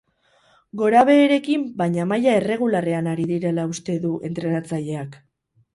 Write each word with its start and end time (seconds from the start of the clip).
Gora-beherekin, 0.81 1.67
baina 1.83 2.07
maila 2.13 2.33
erregularrean 2.39 3.13
ari 3.13 3.29
direla 3.35 3.69
uste 3.77 4.03
du 4.09 4.17
entrenatzaileak. 4.33 5.25